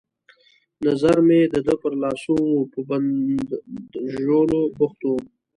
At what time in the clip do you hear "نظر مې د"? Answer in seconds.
0.85-1.55